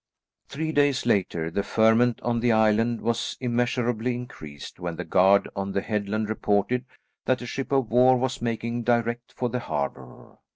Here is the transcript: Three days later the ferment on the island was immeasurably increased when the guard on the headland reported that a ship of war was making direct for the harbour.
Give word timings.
Three 0.47 0.71
days 0.71 1.05
later 1.05 1.51
the 1.51 1.61
ferment 1.61 2.19
on 2.23 2.39
the 2.39 2.51
island 2.51 3.01
was 3.01 3.37
immeasurably 3.39 4.15
increased 4.15 4.79
when 4.79 4.95
the 4.95 5.03
guard 5.05 5.47
on 5.55 5.73
the 5.73 5.81
headland 5.81 6.27
reported 6.27 6.85
that 7.25 7.43
a 7.43 7.45
ship 7.45 7.71
of 7.71 7.91
war 7.91 8.17
was 8.17 8.41
making 8.41 8.81
direct 8.81 9.31
for 9.31 9.49
the 9.49 9.59
harbour. 9.59 10.39